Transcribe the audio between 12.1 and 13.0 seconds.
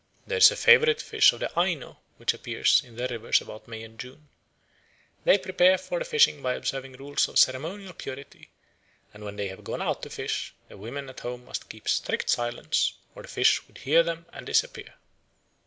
silence